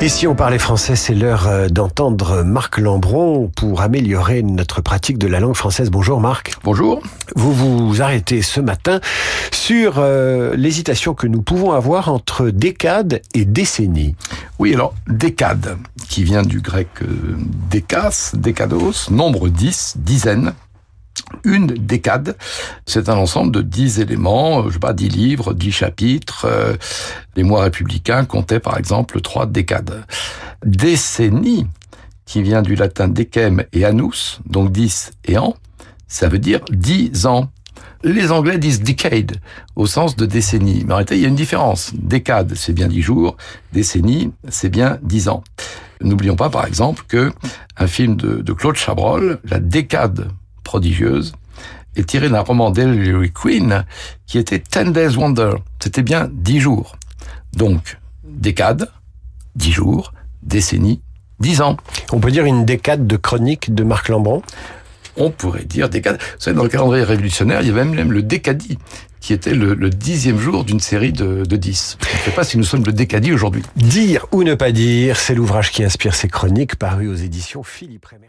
Ici, 0.00 0.28
on 0.28 0.36
parlait 0.36 0.60
français, 0.60 0.94
c'est 0.94 1.12
l'heure 1.12 1.48
euh, 1.48 1.68
d'entendre 1.68 2.44
Marc 2.44 2.78
Lambron 2.78 3.48
pour 3.48 3.80
améliorer 3.80 4.44
notre 4.44 4.80
pratique 4.80 5.18
de 5.18 5.26
la 5.26 5.40
langue 5.40 5.56
française. 5.56 5.90
Bonjour 5.90 6.20
Marc. 6.20 6.52
Bonjour. 6.62 7.02
Vous 7.34 7.52
vous 7.52 8.00
arrêtez 8.00 8.40
ce 8.42 8.60
matin 8.60 9.00
sur 9.50 9.94
euh, 9.98 10.54
l'hésitation 10.54 11.14
que 11.14 11.26
nous 11.26 11.42
pouvons 11.42 11.72
avoir 11.72 12.10
entre 12.10 12.50
décade 12.50 13.22
et 13.34 13.44
décennie. 13.44 14.14
Oui, 14.60 14.72
alors 14.72 14.94
décade, 15.08 15.76
qui 16.08 16.22
vient 16.22 16.42
du 16.42 16.60
grec 16.60 16.88
euh, 17.02 17.36
décas, 17.68 18.30
décados, 18.34 19.10
nombre 19.10 19.48
10, 19.48 19.94
dizaine. 19.96 20.54
Une 21.44 21.66
décade, 21.66 22.36
c'est 22.86 23.08
un 23.08 23.16
ensemble 23.16 23.52
de 23.52 23.62
dix 23.62 24.00
éléments, 24.00 24.68
je 24.68 24.74
sais 24.74 24.78
pas, 24.78 24.92
dix 24.92 25.08
livres, 25.08 25.54
dix 25.54 25.72
chapitres. 25.72 26.46
les 27.36 27.42
mois 27.42 27.62
républicains 27.62 28.24
comptaient 28.24 28.60
par 28.60 28.78
exemple 28.78 29.20
trois 29.20 29.46
décades. 29.46 30.04
Décennie, 30.64 31.66
qui 32.28 32.42
vient 32.42 32.62
du 32.62 32.74
latin 32.74 33.08
decem 33.08 33.64
et 33.72 33.84
annus, 33.84 34.40
donc 34.44 34.70
dix 34.70 35.12
et 35.24 35.38
an, 35.38 35.56
ça 36.08 36.28
veut 36.28 36.38
dire 36.38 36.60
dix 36.70 37.26
ans. 37.26 37.50
Les 38.04 38.30
Anglais 38.30 38.58
disent 38.58 38.82
decade 38.82 39.36
au 39.74 39.86
sens 39.86 40.14
de 40.14 40.24
décennie. 40.24 40.84
Mais 40.86 40.92
en 40.92 40.96
réalité, 40.96 41.16
il 41.16 41.22
y 41.22 41.24
a 41.24 41.28
une 41.28 41.34
différence. 41.34 41.92
Décade, 41.94 42.54
c'est 42.54 42.72
bien 42.72 42.86
dix 42.86 43.02
jours. 43.02 43.36
Décennie, 43.72 44.30
c'est 44.48 44.68
bien 44.68 44.98
dix 45.02 45.28
ans. 45.28 45.42
N'oublions 46.00 46.36
pas, 46.36 46.48
par 46.48 46.66
exemple, 46.66 47.04
que 47.08 47.32
un 47.76 47.86
film 47.86 48.14
de, 48.16 48.36
de 48.36 48.52
Claude 48.52 48.76
Chabrol, 48.76 49.40
La 49.44 49.58
décade 49.58 50.28
prodigieuse, 50.68 51.32
est 51.96 52.06
tiré 52.06 52.28
d'un 52.28 52.42
roman 52.42 52.70
d'Ellery 52.70 53.32
Queen 53.32 53.86
qui 54.26 54.36
était 54.36 54.58
Ten 54.58 54.92
Days 54.92 55.16
Wonder. 55.16 55.52
C'était 55.82 56.02
bien 56.02 56.28
dix 56.30 56.60
jours. 56.60 56.96
Donc, 57.54 57.96
décade, 58.22 58.90
dix 59.56 59.72
jours, 59.72 60.12
décennie, 60.42 61.00
dix 61.40 61.62
ans. 61.62 61.78
On 62.12 62.20
peut 62.20 62.30
dire 62.30 62.44
une 62.44 62.66
décade 62.66 63.06
de 63.06 63.16
chronique 63.16 63.74
de 63.74 63.82
Marc 63.82 64.10
Lambron? 64.10 64.42
On 65.16 65.30
pourrait 65.30 65.64
dire 65.64 65.88
décade. 65.88 66.18
Vous 66.20 66.42
savez, 66.44 66.54
dans 66.54 66.64
le 66.64 66.68
calendrier 66.68 67.02
révolutionnaire, 67.02 67.62
il 67.62 67.68
y 67.68 67.70
avait 67.70 67.86
même 67.86 68.12
le 68.12 68.22
décadi, 68.22 68.78
qui 69.20 69.32
était 69.32 69.54
le, 69.54 69.72
le 69.72 69.88
dixième 69.88 70.38
jour 70.38 70.64
d'une 70.64 70.80
série 70.80 71.14
de, 71.14 71.46
de 71.46 71.56
dix. 71.56 71.96
Je 72.02 72.18
ne 72.18 72.22
sais 72.26 72.30
pas 72.32 72.44
si 72.44 72.58
nous 72.58 72.64
sommes 72.64 72.84
le 72.84 72.92
décadi 72.92 73.32
aujourd'hui. 73.32 73.62
Dire 73.74 74.26
ou 74.32 74.44
ne 74.44 74.54
pas 74.54 74.70
dire, 74.70 75.16
c'est 75.16 75.34
l'ouvrage 75.34 75.72
qui 75.72 75.82
inspire 75.82 76.14
ces 76.14 76.28
chroniques 76.28 76.76
paru 76.76 77.08
aux 77.08 77.16
éditions 77.16 77.62
Philippe 77.62 78.04
Ray. 78.04 78.20